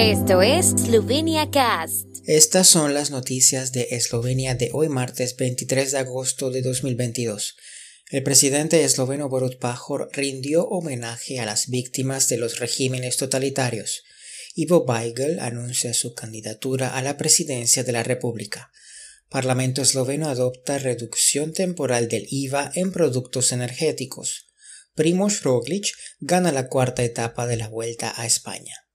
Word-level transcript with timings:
Esto 0.00 0.40
es 0.40 0.70
Slovenia 0.70 1.50
Cast. 1.50 2.06
Estas 2.24 2.66
son 2.66 2.94
las 2.94 3.10
noticias 3.10 3.70
de 3.72 3.88
Eslovenia 3.90 4.54
de 4.54 4.70
hoy 4.72 4.88
martes 4.88 5.36
23 5.36 5.92
de 5.92 5.98
agosto 5.98 6.50
de 6.50 6.62
2022. 6.62 7.54
El 8.08 8.22
presidente 8.22 8.82
esloveno 8.82 9.28
Borut 9.28 9.58
Pajor 9.58 10.08
rindió 10.14 10.64
homenaje 10.64 11.38
a 11.38 11.44
las 11.44 11.68
víctimas 11.68 12.30
de 12.30 12.38
los 12.38 12.60
regímenes 12.60 13.18
totalitarios. 13.18 14.02
Ivo 14.54 14.84
Weigel 14.84 15.38
anuncia 15.38 15.92
su 15.92 16.14
candidatura 16.14 16.96
a 16.96 17.02
la 17.02 17.18
presidencia 17.18 17.84
de 17.84 17.92
la 17.92 18.02
República. 18.02 18.72
Parlamento 19.28 19.82
esloveno 19.82 20.30
adopta 20.30 20.78
reducción 20.78 21.52
temporal 21.52 22.08
del 22.08 22.26
IVA 22.30 22.72
en 22.74 22.90
productos 22.90 23.52
energéticos. 23.52 24.46
Primoz 24.94 25.42
Roglic 25.42 25.92
gana 26.20 26.52
la 26.52 26.68
cuarta 26.68 27.02
etapa 27.02 27.46
de 27.46 27.58
la 27.58 27.68
Vuelta 27.68 28.14
a 28.16 28.24
España. 28.24 28.86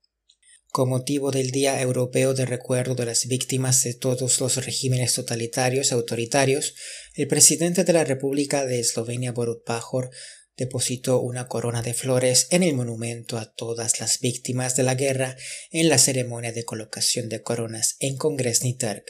Con 0.75 0.89
motivo 0.89 1.31
del 1.31 1.51
Día 1.51 1.79
Europeo 1.79 2.33
de 2.33 2.45
Recuerdo 2.45 2.95
de 2.95 3.05
las 3.05 3.27
Víctimas 3.27 3.81
de 3.85 3.93
todos 3.93 4.41
los 4.41 4.57
regímenes 4.57 5.13
totalitarios 5.13 5.93
autoritarios, 5.93 6.75
el 7.13 7.29
presidente 7.29 7.85
de 7.85 7.93
la 7.93 8.03
República 8.03 8.65
de 8.65 8.81
Eslovenia, 8.81 9.31
Borut 9.31 9.63
Pajor, 9.63 10.09
depositó 10.57 11.21
una 11.21 11.47
corona 11.47 11.81
de 11.81 11.93
flores 11.93 12.47
en 12.49 12.61
el 12.61 12.73
monumento 12.73 13.37
a 13.37 13.53
todas 13.53 14.01
las 14.01 14.19
víctimas 14.19 14.75
de 14.75 14.83
la 14.83 14.95
guerra 14.95 15.37
en 15.71 15.87
la 15.87 15.97
ceremonia 15.97 16.51
de 16.51 16.65
colocación 16.65 17.29
de 17.29 17.41
coronas 17.41 17.95
en 17.99 18.17
Kongresni 18.17 18.73
Trg. 18.73 19.05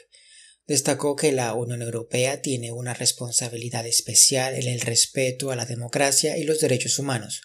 Destacó 0.67 1.15
que 1.15 1.31
la 1.31 1.51
Unión 1.55 1.81
Europea 1.81 2.43
tiene 2.43 2.73
una 2.73 2.93
responsabilidad 2.93 3.87
especial 3.87 4.53
en 4.53 4.67
el 4.67 4.81
respeto 4.81 5.49
a 5.49 5.55
la 5.55 5.65
democracia 5.65 6.37
y 6.37 6.43
los 6.43 6.59
derechos 6.59 6.99
humanos, 6.99 7.41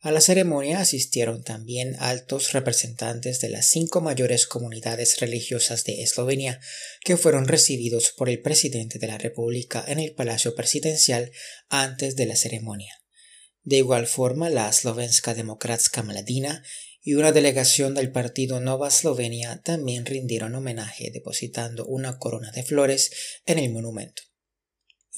a 0.00 0.12
la 0.12 0.20
ceremonia 0.20 0.78
asistieron 0.78 1.42
también 1.42 1.96
altos 1.98 2.52
representantes 2.52 3.40
de 3.40 3.48
las 3.48 3.66
cinco 3.66 4.00
mayores 4.00 4.46
comunidades 4.46 5.18
religiosas 5.18 5.82
de 5.82 6.02
Eslovenia, 6.02 6.60
que 7.04 7.16
fueron 7.16 7.48
recibidos 7.48 8.12
por 8.16 8.28
el 8.28 8.40
presidente 8.40 9.00
de 9.00 9.08
la 9.08 9.18
República 9.18 9.84
en 9.88 9.98
el 9.98 10.14
Palacio 10.14 10.54
Presidencial 10.54 11.32
antes 11.68 12.14
de 12.14 12.26
la 12.26 12.36
ceremonia. 12.36 12.94
De 13.64 13.78
igual 13.78 14.06
forma, 14.06 14.50
la 14.50 14.72
Slovenska 14.72 15.34
Demokratska 15.34 16.04
Mladina 16.04 16.62
y 17.02 17.14
una 17.14 17.32
delegación 17.32 17.94
del 17.94 18.12
partido 18.12 18.60
Nova 18.60 18.90
Slovenia 18.90 19.62
también 19.62 20.06
rindieron 20.06 20.54
homenaje 20.54 21.10
depositando 21.12 21.86
una 21.86 22.18
corona 22.18 22.52
de 22.52 22.62
flores 22.62 23.10
en 23.46 23.58
el 23.58 23.72
monumento. 23.72 24.27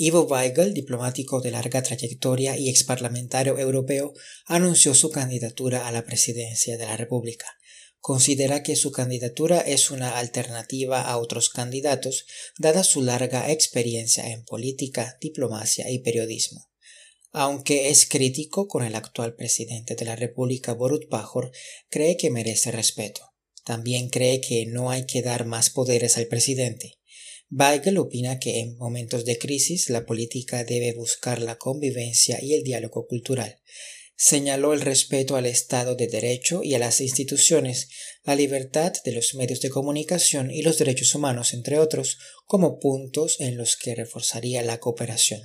Ivo 0.02 0.22
Weigel, 0.22 0.72
diplomático 0.72 1.42
de 1.42 1.50
larga 1.50 1.82
trayectoria 1.82 2.56
y 2.56 2.70
exparlamentario 2.70 3.58
europeo, 3.58 4.14
anunció 4.46 4.94
su 4.94 5.10
candidatura 5.10 5.86
a 5.86 5.92
la 5.92 6.06
presidencia 6.06 6.78
de 6.78 6.86
la 6.86 6.96
República. 6.96 7.44
Considera 7.98 8.62
que 8.62 8.76
su 8.76 8.92
candidatura 8.92 9.60
es 9.60 9.90
una 9.90 10.16
alternativa 10.16 11.02
a 11.02 11.18
otros 11.18 11.50
candidatos, 11.50 12.24
dada 12.56 12.82
su 12.82 13.02
larga 13.02 13.52
experiencia 13.52 14.32
en 14.32 14.42
política, 14.46 15.18
diplomacia 15.20 15.90
y 15.90 15.98
periodismo. 15.98 16.70
Aunque 17.30 17.90
es 17.90 18.08
crítico 18.08 18.68
con 18.68 18.86
el 18.86 18.94
actual 18.94 19.34
presidente 19.34 19.96
de 19.96 20.04
la 20.06 20.16
República, 20.16 20.72
Borut 20.72 21.10
Pajor, 21.10 21.52
cree 21.90 22.16
que 22.16 22.30
merece 22.30 22.70
respeto. 22.70 23.34
También 23.66 24.08
cree 24.08 24.40
que 24.40 24.64
no 24.64 24.90
hay 24.90 25.04
que 25.04 25.20
dar 25.20 25.44
más 25.44 25.68
poderes 25.68 26.16
al 26.16 26.26
presidente. 26.26 26.99
Weigel 27.52 27.98
opina 27.98 28.38
que 28.38 28.60
en 28.60 28.76
momentos 28.78 29.24
de 29.24 29.36
crisis 29.36 29.90
la 29.90 30.06
política 30.06 30.62
debe 30.62 30.92
buscar 30.92 31.42
la 31.42 31.58
convivencia 31.58 32.38
y 32.40 32.54
el 32.54 32.62
diálogo 32.62 33.08
cultural. 33.08 33.58
Señaló 34.14 34.72
el 34.72 34.82
respeto 34.82 35.34
al 35.34 35.46
Estado 35.46 35.96
de 35.96 36.06
Derecho 36.06 36.62
y 36.62 36.74
a 36.74 36.78
las 36.78 37.00
instituciones, 37.00 37.88
la 38.22 38.36
libertad 38.36 38.92
de 39.04 39.12
los 39.12 39.34
medios 39.34 39.60
de 39.62 39.70
comunicación 39.70 40.52
y 40.52 40.62
los 40.62 40.78
derechos 40.78 41.12
humanos, 41.14 41.52
entre 41.52 41.80
otros, 41.80 42.18
como 42.46 42.78
puntos 42.78 43.40
en 43.40 43.56
los 43.56 43.76
que 43.76 43.96
reforzaría 43.96 44.62
la 44.62 44.78
cooperación. 44.78 45.40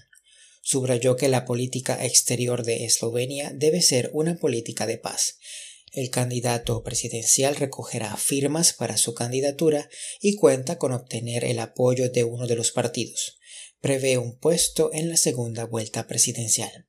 Subrayó 0.61 1.15
que 1.15 1.29
la 1.29 1.45
política 1.45 2.05
exterior 2.05 2.63
de 2.63 2.85
Eslovenia 2.85 3.51
debe 3.55 3.81
ser 3.81 4.11
una 4.13 4.35
política 4.35 4.85
de 4.85 4.99
paz, 4.99 5.38
el 5.95 6.09
candidato 6.09 6.83
presidencial 6.83 7.56
recogerá 7.56 8.16
firmas 8.17 8.73
para 8.73 8.97
su 8.97 9.13
candidatura 9.13 9.89
y 10.19 10.35
cuenta 10.35 10.78
con 10.78 10.91
obtener 10.91 11.45
el 11.45 11.59
apoyo 11.59 12.09
de 12.09 12.23
uno 12.23 12.47
de 12.47 12.56
los 12.56 12.72
partidos. 12.72 13.38
Prevé 13.79 14.17
un 14.17 14.38
puesto 14.38 14.91
en 14.94 15.09
la 15.09 15.17
segunda 15.17 15.66
vuelta 15.66 16.07
presidencial. 16.07 16.88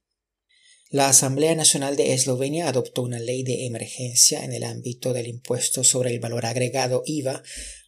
La 0.88 1.08
Asamblea 1.08 1.54
Nacional 1.54 1.96
de 1.96 2.12
Eslovenia 2.12 2.68
adoptó 2.68 3.02
una 3.02 3.18
ley 3.18 3.42
de 3.42 3.66
emergencia 3.66 4.44
en 4.44 4.52
el 4.52 4.62
ámbito 4.62 5.12
del 5.12 5.26
impuesto 5.26 5.82
sobre 5.82 6.10
el 6.10 6.20
valor 6.20 6.46
agregado 6.46 7.02
IVA 7.04 7.42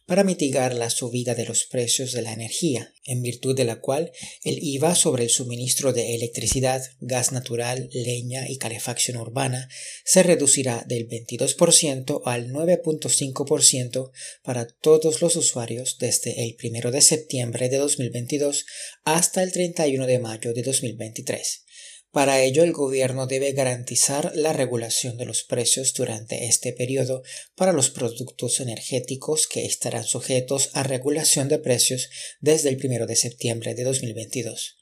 para 0.09 0.23
mitigar 0.23 0.73
la 0.73 0.89
subida 0.89 1.35
de 1.35 1.45
los 1.45 1.65
precios 1.67 2.13
de 2.13 2.23
la 2.23 2.33
energía, 2.33 2.95
en 3.05 3.21
virtud 3.21 3.55
de 3.55 3.63
la 3.63 3.79
cual 3.79 4.11
el 4.43 4.57
IVA 4.59 4.95
sobre 4.95 5.23
el 5.23 5.29
suministro 5.29 5.93
de 5.93 6.15
electricidad, 6.15 6.81
gas 6.99 7.31
natural, 7.31 7.91
leña 7.93 8.49
y 8.49 8.57
calefacción 8.57 9.17
urbana 9.17 9.69
se 10.03 10.23
reducirá 10.23 10.83
del 10.87 11.07
22% 11.07 12.23
al 12.25 12.49
9.5% 12.49 14.11
para 14.41 14.65
todos 14.65 15.21
los 15.21 15.35
usuarios 15.35 15.97
desde 15.99 16.43
el 16.43 16.57
1 16.61 16.89
de 16.89 17.01
septiembre 17.01 17.69
de 17.69 17.77
2022 17.77 18.65
hasta 19.03 19.43
el 19.43 19.51
31 19.51 20.07
de 20.07 20.17
mayo 20.17 20.53
de 20.53 20.63
2023. 20.63 21.65
Para 22.11 22.41
ello, 22.41 22.63
el 22.63 22.73
gobierno 22.73 23.27
debe 23.27 23.51
garantizar 23.51 24.31
la 24.33 24.51
regulación 24.51 25.17
de 25.17 25.25
los 25.25 25.43
precios 25.43 25.93
durante 25.93 26.45
este 26.45 26.73
periodo 26.73 27.21
para 27.55 27.71
los 27.71 27.91
productos 27.91 28.59
energéticos 28.59 29.45
que 29.45 29.65
estarán 29.65 30.03
sujetos 30.03 30.71
a 30.73 30.81
regulación 30.81 31.49
de 31.49 31.59
precios 31.59 32.09
desde 32.39 32.69
el 32.69 32.83
1 32.83 33.05
de 33.05 33.15
septiembre 33.15 33.75
de 33.75 33.83
2022. 33.83 34.77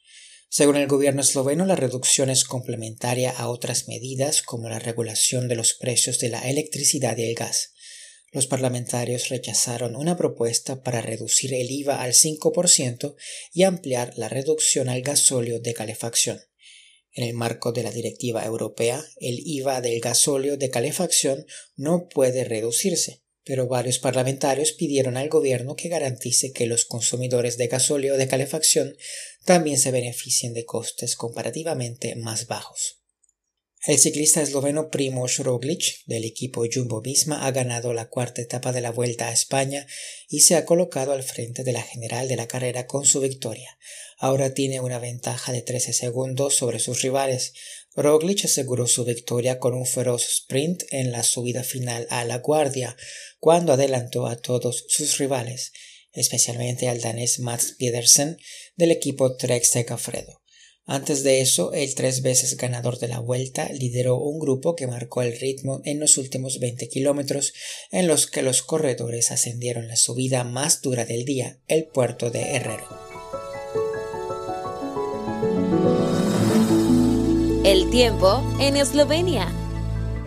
Según 0.50 0.78
el 0.78 0.88
gobierno 0.88 1.20
esloveno, 1.20 1.66
la 1.66 1.76
reducción 1.76 2.30
es 2.30 2.46
complementaria 2.46 3.32
a 3.32 3.50
otras 3.50 3.90
medidas 3.90 4.42
como 4.42 4.70
la 4.70 4.80
regulación 4.80 5.50
de 5.50 5.56
los 5.56 5.74
precios 5.74 6.20
de 6.20 6.30
la 6.30 6.48
electricidad 6.50 7.18
y 7.18 7.26
el 7.26 7.36
gas. 7.36 7.74
Los 8.32 8.48
parlamentarios 8.48 9.28
rechazaron 9.28 9.98
una 9.98 10.16
propuesta 10.16 10.82
para 10.82 11.02
reducir 11.02 11.54
el 11.54 11.70
IVA 11.70 12.02
al 12.02 12.14
5% 12.14 13.16
y 13.52 13.64
ampliar 13.64 14.14
la 14.16 14.30
reducción 14.30 14.88
al 14.88 15.02
gasóleo 15.02 15.60
de 15.60 15.74
calefacción. 15.74 16.40
En 17.18 17.24
el 17.24 17.34
marco 17.34 17.72
de 17.72 17.82
la 17.82 17.90
directiva 17.90 18.46
europea, 18.46 19.04
el 19.20 19.40
IVA 19.44 19.82
del 19.82 20.00
gasóleo 20.02 20.56
de 20.56 20.70
calefacción 20.70 21.48
no 21.76 22.08
puede 22.10 22.44
reducirse, 22.44 23.24
pero 23.44 23.68
varios 23.68 23.98
parlamentarios 23.98 24.72
pidieron 24.72 25.18
al 25.18 25.28
gobierno 25.28 25.76
que 25.76 25.90
garantice 25.90 26.52
que 26.54 26.68
los 26.68 26.86
consumidores 26.86 27.58
de 27.58 27.70
gasóleo 27.70 28.18
de 28.18 28.28
calefacción 28.28 28.96
también 29.46 29.80
se 29.80 29.90
beneficien 29.90 30.54
de 30.54 30.66
costes 30.66 31.16
comparativamente 31.16 32.16
más 32.16 32.46
bajos. 32.46 32.97
El 33.88 34.00
ciclista 34.00 34.42
esloveno 34.42 34.90
Primoz 34.90 35.38
Roglic 35.38 36.04
del 36.08 36.26
equipo 36.26 36.66
Jumbo 36.70 37.00
Visma 37.00 37.48
ha 37.48 37.52
ganado 37.52 37.94
la 37.94 38.10
cuarta 38.10 38.42
etapa 38.42 38.74
de 38.74 38.82
la 38.82 38.92
Vuelta 38.92 39.30
a 39.30 39.32
España 39.32 39.88
y 40.28 40.42
se 40.42 40.58
ha 40.58 40.66
colocado 40.66 41.14
al 41.14 41.24
frente 41.24 41.64
de 41.64 41.72
la 41.72 41.82
general 41.82 42.28
de 42.28 42.36
la 42.36 42.50
carrera 42.50 42.86
con 42.86 43.06
su 43.06 43.22
victoria. 43.22 43.80
Ahora 44.18 44.54
tiene 44.54 44.82
una 44.82 45.00
ventaja 45.00 45.54
de 45.54 45.62
13 45.62 45.94
segundos 45.94 46.54
sobre 46.58 46.80
sus 46.80 47.02
rivales. 47.02 47.54
Roglic 47.96 48.44
aseguró 48.44 48.88
su 48.88 49.06
victoria 49.06 49.58
con 49.58 49.74
un 49.74 49.86
feroz 49.86 50.28
sprint 50.28 50.84
en 50.92 51.14
la 51.14 51.24
subida 51.24 51.64
final 51.64 52.08
a 52.10 52.26
la 52.26 52.40
Guardia, 52.40 52.98
cuando 53.40 53.72
adelantó 53.72 54.28
a 54.28 54.36
todos 54.36 54.84
sus 54.90 55.18
rivales, 55.18 55.72
especialmente 56.12 56.90
al 56.90 57.00
danés 57.00 57.40
Mats 57.40 57.76
Pedersen 57.80 58.38
del 58.76 58.92
equipo 58.92 59.38
Trek 59.38 59.64
Segafredo. 59.64 60.37
Antes 60.90 61.22
de 61.24 61.42
eso, 61.42 61.74
el 61.74 61.94
tres 61.96 62.22
veces 62.22 62.56
ganador 62.56 62.98
de 62.98 63.10
la 63.10 63.20
vuelta 63.20 63.68
lideró 63.74 64.16
un 64.16 64.40
grupo 64.40 64.78
que 64.78 64.88
marcó 64.88 65.22
el 65.22 65.38
ritmo 65.38 65.82
en 65.84 66.00
los 66.00 66.18
últimos 66.18 66.60
20 66.62 66.88
kilómetros 66.88 67.54
en 67.92 68.08
los 68.08 68.26
que 68.26 68.42
los 68.42 68.62
corredores 68.62 69.32
ascendieron 69.32 69.90
la 69.90 69.98
subida 69.98 70.46
más 70.46 70.82
dura 70.82 71.06
del 71.06 71.26
día, 71.26 71.58
el 71.68 71.84
puerto 71.88 72.32
de 72.32 72.56
Herrero. 72.56 72.88
El 77.66 77.90
tiempo 77.90 78.42
en 78.62 78.78
Eslovenia. 78.78 79.67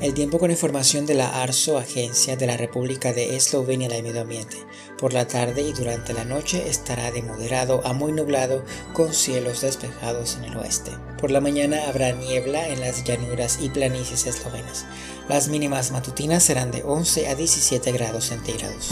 El 0.00 0.14
tiempo 0.14 0.38
con 0.38 0.50
información 0.50 1.04
de 1.04 1.12
la 1.12 1.42
ARSO, 1.42 1.76
Agencia 1.76 2.34
de 2.34 2.46
la 2.46 2.56
República 2.56 3.12
de 3.12 3.36
Eslovenia 3.36 3.86
del 3.86 4.02
Medio 4.02 4.22
Ambiente. 4.22 4.56
Por 4.98 5.12
la 5.12 5.28
tarde 5.28 5.60
y 5.60 5.74
durante 5.74 6.14
la 6.14 6.24
noche 6.24 6.70
estará 6.70 7.10
de 7.10 7.20
moderado 7.20 7.82
a 7.84 7.92
muy 7.92 8.10
nublado 8.10 8.64
con 8.94 9.12
cielos 9.12 9.60
despejados 9.60 10.36
en 10.36 10.44
el 10.44 10.56
oeste. 10.56 10.92
Por 11.20 11.30
la 11.30 11.42
mañana 11.42 11.86
habrá 11.86 12.12
niebla 12.12 12.66
en 12.68 12.80
las 12.80 13.04
llanuras 13.04 13.58
y 13.60 13.68
planicies 13.68 14.26
eslovenas. 14.26 14.86
Las 15.28 15.48
mínimas 15.48 15.90
matutinas 15.90 16.44
serán 16.44 16.70
de 16.70 16.82
11 16.82 17.28
a 17.28 17.34
17 17.34 17.92
grados 17.92 18.24
centígrados. 18.24 18.88